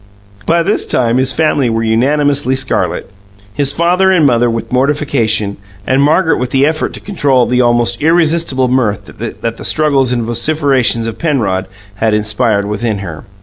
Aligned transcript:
By 0.47 0.63
this 0.63 0.87
time 0.87 1.17
his 1.17 1.31
family 1.31 1.69
were 1.69 1.83
unanimously 1.83 2.55
scarlet 2.55 3.07
his 3.53 3.71
father 3.71 4.09
and 4.09 4.25
mother 4.25 4.49
with 4.49 4.71
mortification, 4.71 5.57
and 5.85 6.01
Margaret 6.01 6.37
with 6.39 6.49
the 6.49 6.65
effort 6.65 6.93
to 6.93 6.99
control 6.99 7.45
the 7.45 7.61
almost 7.61 8.01
irresistible 8.01 8.67
mirth 8.67 9.05
that 9.19 9.57
the 9.57 9.63
struggles 9.63 10.11
and 10.11 10.23
vociferations 10.23 11.05
of 11.05 11.19
Penrod 11.19 11.67
had 11.97 12.15
inspired 12.15 12.65
within 12.65 12.97
her. 13.05 13.25